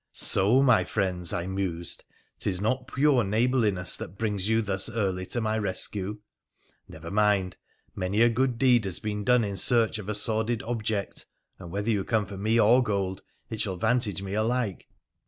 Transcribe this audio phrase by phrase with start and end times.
[0.13, 2.05] So, my friends, I mused,
[2.39, 6.21] 'tis not pure neighbourliness that brings you thus early to my rescue!
[6.87, 7.55] Never mind;
[7.95, 11.27] many a good deed has been done in search of a sordid object,
[11.59, 14.87] and whether you come for me or gold, it shall vantage me alike.